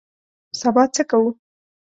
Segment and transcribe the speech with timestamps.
[0.59, 1.29] سبا څه کوو؟